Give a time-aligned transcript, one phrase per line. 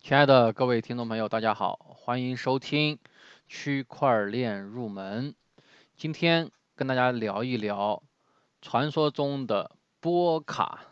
[0.00, 2.98] 亲爱的各位听众朋友，大家好，欢迎收听
[3.46, 5.34] 区块链入门。
[5.96, 8.02] 今天跟大家聊一聊
[8.62, 10.84] 传说中的波卡。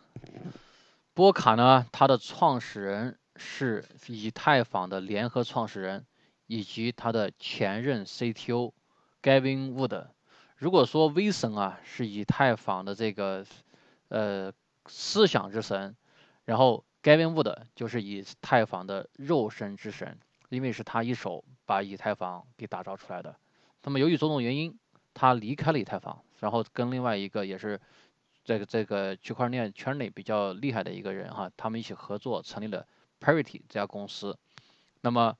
[1.14, 6.04] 波卡呢，它的创始人是以太坊的联合创始人，
[6.46, 8.72] 以及他的前任 CTO
[9.22, 10.08] Gavin Wood。
[10.58, 13.46] 如果说 V 神啊是以太坊的这个
[14.08, 14.52] 呃
[14.86, 15.96] 思想之神，
[16.44, 23.36] 然后 Gavin Wood 就是以太坊的肉身之神，因为是他一手把以太坊给打造出来的。
[23.84, 24.76] 那么由于种种原因，
[25.14, 27.80] 他离开了以太坊，然后跟另外一个也是
[28.44, 32.84] 这个这个区块链圈内比较厉害的一个人哈，他们一起合作成立了
[33.20, 34.36] Parity 这家公司。
[35.00, 35.38] 那么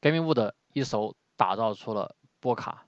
[0.00, 2.86] Gavin Wood 一手打造出了波卡。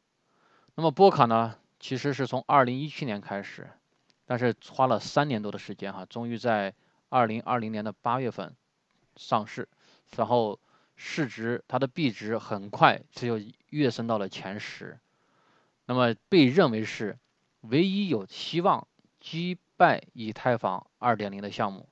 [0.74, 3.68] 那么波卡呢，其实是从2017年开始，
[4.24, 6.72] 但是花了三年多的时间哈，终于在。
[7.16, 8.54] 二零二零年的八月份
[9.16, 9.66] 上市，
[10.18, 10.60] 然后
[10.96, 14.98] 市值它的币值很快就跃升到了前十，
[15.86, 17.18] 那么被认为是
[17.62, 18.86] 唯一有希望
[19.18, 21.88] 击败以太坊二点零的项目。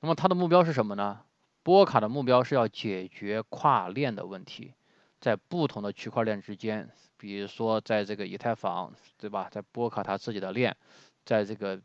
[0.00, 1.20] 那么它的目标是什么呢？
[1.62, 4.74] 波卡的目标是要解决跨链的问题，
[5.20, 9.48] 在不同的区块链之间，比如说在这个以太坊，对吧？
[9.48, 10.76] 在波卡它自己的链，
[11.24, 11.80] 在这个。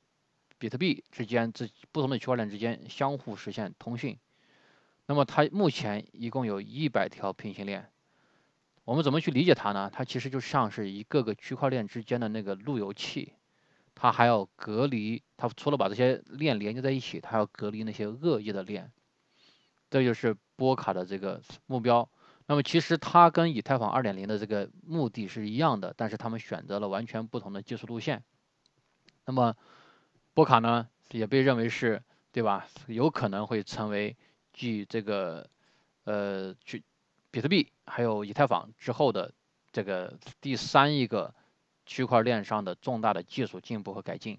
[0.59, 4.17] 比特币之间，这不同的区块链之间相互实现通讯。
[5.05, 7.89] 那么它目前一共有一百条平行链。
[8.83, 9.89] 我们怎么去理解它呢？
[9.93, 13.33] 它其实就像是一个个区块链之间的那个路由器，
[13.95, 15.21] 它还要隔离。
[15.37, 18.91] 它除了把这些链连接在一起，它要隔离那些恶意的链。
[19.89, 22.09] 这就是波卡的这个目标。
[22.47, 28.23] 那么其实它跟以太坊二点零的这个目的是一样的，但是他们选择了完全不同的技术路线。
[29.25, 29.55] 那么。
[30.37, 32.67] 波卡呢也被认为是，对吧？
[32.85, 34.15] 有可能会成为
[34.53, 35.49] 继这个
[36.03, 36.83] 呃，去
[37.31, 39.33] 比特币还有以太坊之后的
[39.71, 41.33] 这个第三一个
[41.87, 44.37] 区块链上的重大的技术进步和改进。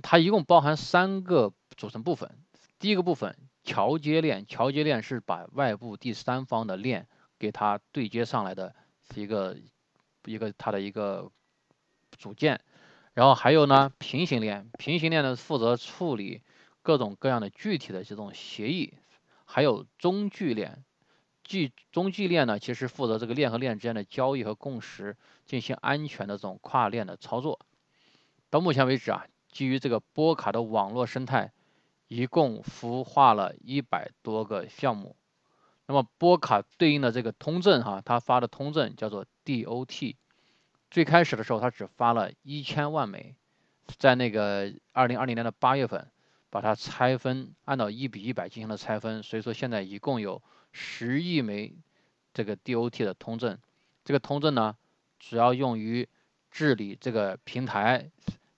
[0.00, 2.30] 它一共包含三个组成部分。
[2.78, 7.08] 第一个部分桥接链，桥接链是把外部第三方的链
[7.38, 8.74] 给它对接上来的
[9.16, 9.54] 一个
[10.24, 11.30] 一个它的一个
[12.16, 12.62] 组件。
[13.14, 16.42] 然后还有呢，平行链，平行链呢负责处理
[16.82, 18.94] 各种各样的具体的这种协议，
[19.44, 20.82] 还有中距链，
[21.44, 27.60] 距中距链呢其实负责这个链和链之间的交易和共识，进行安全的这种跨链的操作。
[28.48, 31.52] 到目前为止啊，基于这个波卡的网络生态，
[32.08, 35.16] 一共孵化了一百多个项目。
[35.86, 40.16] 那么波卡对应的这个通证哈，它发的通证叫做 DOT。
[40.92, 43.34] 最开始的时候，他只发了一千万枚，
[43.96, 46.10] 在那个二零二零年的八月份，
[46.50, 51.72] 把它拆分，按照一比一百进行了拆分，所以说现在一共有十亿枚
[52.34, 53.58] 这个 DOT 的通证。
[54.04, 54.76] 这个通证呢，
[55.18, 56.06] 主要用于
[56.50, 58.10] 治理这个平台，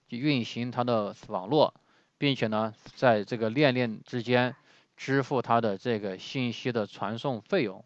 [0.09, 1.73] 运行它的网络，
[2.19, 4.57] 并且呢，在这个链链之间
[4.97, 7.85] 支付它的这个信息的传送费用。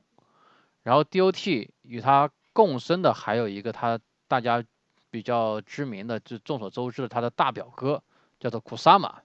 [0.85, 4.01] 然后 DOT 与它共生的还有一个它。
[4.29, 4.63] 大家
[5.11, 8.03] 比较知名的，就众所周知的，他的大表哥
[8.39, 9.23] 叫做库萨玛。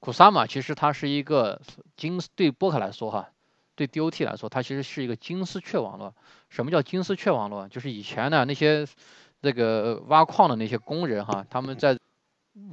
[0.00, 1.60] 库萨玛其实它是一个
[1.96, 3.30] 金对波克来说哈，
[3.76, 6.12] 对 DOT 来说，它其实是一个金丝雀网络。
[6.48, 7.68] 什么叫金丝雀网络？
[7.68, 8.86] 就是以前呢那些
[9.40, 11.98] 这个挖矿的那些工人哈，他们在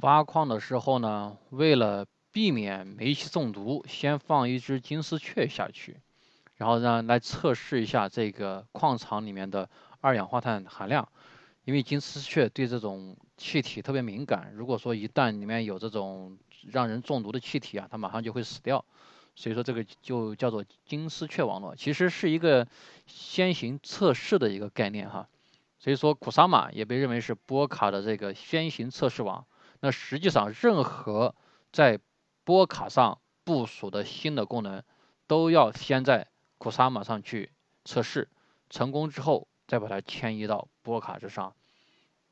[0.00, 5.98] 挖矿的时候呢，为了避免煤气中毒，先放一只金丝雀下去，
[6.56, 9.68] 然后让来测试一下这个矿场里面的
[10.00, 11.08] 二氧化碳含量。
[11.70, 16.36] 因为金丝雀对这种气体特别敏感，如果说一旦里面有这种
[16.66, 18.84] 让人中毒的气体啊，它马上就会死掉。
[19.36, 22.66] 所以说这个就叫做金丝雀网络，其实是一个
[23.06, 25.28] 先行测试的一个概念哈。
[25.78, 29.46] 所以说库萨玛也被认为是波卡的这个先行测试网。
[29.78, 31.36] 那实际上任何
[31.70, 32.00] 在
[32.42, 34.82] 波卡上部署的新的功能，
[35.28, 36.26] 都要先在
[36.58, 37.52] 库萨玛上去
[37.84, 38.28] 测试，
[38.68, 39.46] 成功之后。
[39.70, 41.54] 再把它迁移到波卡之上，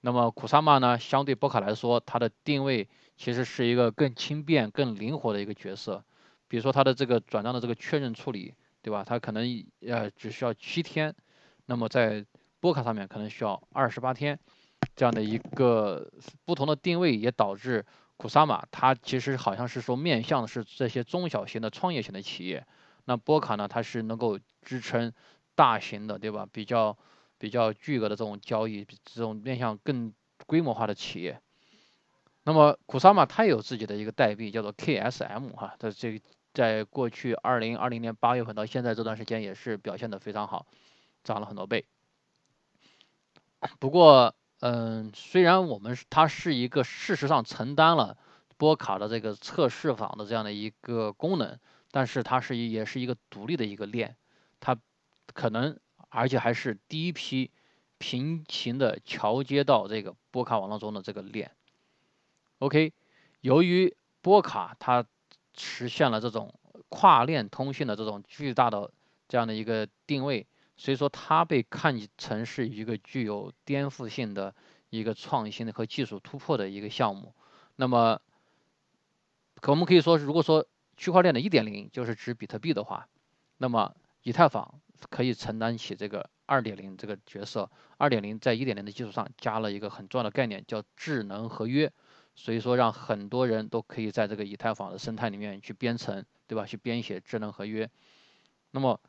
[0.00, 0.99] 那么库萨玛呢？
[0.99, 6.05] 相对波卡来说，它的定位其实是一个更轻便、更灵活的一个角色。
[6.49, 8.52] 比如说它的这个转账的这个确认处理，
[8.82, 9.05] 对吧？
[9.06, 11.14] 它可能呃只需要七天，
[11.67, 12.26] 那么在
[12.58, 14.37] 波卡上面可能需要二十八天，
[14.96, 16.11] 这样的一个
[16.44, 17.87] 不同的定位也导致
[18.17, 22.67] 库萨玛它其实好像是说面向的是这些中小型的创业型的企业，
[23.05, 25.12] 那波卡呢，它是能够支撑
[25.55, 26.44] 大型的，对吧？
[26.50, 26.99] 比较。
[27.38, 30.12] 比较巨额的这种交易，这种面向更
[30.46, 31.40] 规模化的企业。
[32.44, 36.20] 那么库萨玛它有自己的一个代币，叫做 KSM 哈，它这
[36.55, 40.67] 在过去二零二零年八月份到现在这段时间也是表现的非常好，
[41.23, 41.85] 涨了很多倍。
[43.79, 48.17] 不过，嗯，虽然我们它是一个事实上承担了
[48.56, 51.58] 波卡的这个测试坊的这样的一个功能，
[51.91, 54.17] 但是它是也是一个独立的一个链，
[54.58, 54.79] 它
[55.34, 57.50] 可能而且还是第一批
[57.99, 61.50] 平行的桥接到这个波卡网络中的这个链。
[62.58, 62.93] OK，
[63.40, 65.05] 由于波卡它
[65.56, 66.55] 实现了这种
[66.88, 68.93] 跨链通讯的这种巨大的
[69.28, 70.46] 这样的一个定位。
[70.81, 74.55] 所以说，它被看成是一个具有颠覆性的
[74.90, 77.34] 一个创新的和技术突破的一个项目。
[77.75, 78.20] 那么，
[79.56, 80.64] 可我们可以说，如果说
[80.96, 83.08] 区块链的一点零就是指比特币的话，
[83.56, 87.70] 那么以太坊可以承担起这个二点零这个角色。
[87.96, 91.92] 二点零在一点零的基础上加了一个很重要的概念，叫智能合约。
[92.34, 96.64] 所以说，让很多人都可以在这个以太坊的生态里面去编程，对吧？
[96.64, 97.90] 去编写智能合约。
[98.70, 99.00] 那么，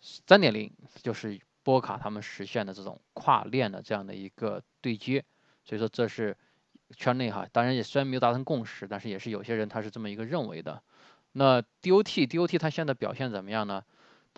[0.00, 0.72] 三点零
[1.02, 5.24] 就是波卡他们实现的这种跨链的这样的一个对接，
[5.64, 6.36] 所以说这是
[6.96, 10.80] 圈内哈，当然也虽然没有达成共识，但是也是有些人他是这么一个认为的。
[11.32, 13.82] 那 DOT DOT 它现在表现怎么样呢？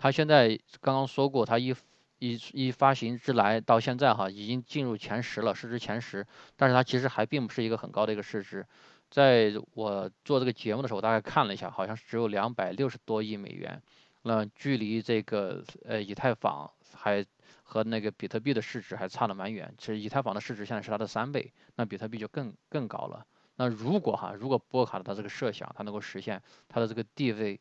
[0.01, 1.75] 它现在刚刚说过，它一
[2.19, 6.25] 一一发行之来到现在哈，已经进入前十了，市值前十，
[6.55, 8.65] 但是它其实还并不是一个很高的一个市值。
[9.11, 13.81] 在我做这个节目的时候，我大概看了一下，好像只有两百六十多亿美元。
[14.21, 17.25] 那距离这个呃以太坊还
[17.63, 19.73] 和那个比特币的市值还差得蛮远。
[19.77, 23.25] 其实以太坊的市值现在是它的三倍，那比特币就更更高了。
[23.57, 27.59] 那如果哈，如果波卡的它这个设想它能够实现，它的这个地位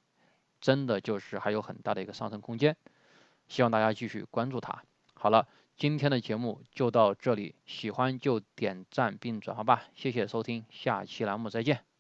[0.61, 2.77] 真的就是还有很大的一个上升空间。
[3.49, 4.83] 希望大家继续关注它。
[5.15, 9.85] 好了，今天的节目就到这里，喜欢就点赞并转发吧。
[9.95, 11.98] 谢谢收听，下期栏目再见。